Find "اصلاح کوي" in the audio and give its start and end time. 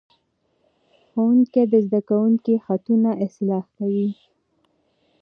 3.25-4.09